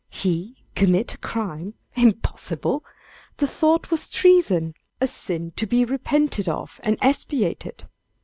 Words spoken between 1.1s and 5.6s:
a crime? Impossible! the thought was treason; a sin